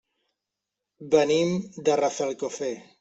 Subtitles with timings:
[1.15, 1.53] Venim
[1.89, 2.73] de Rafelcofer.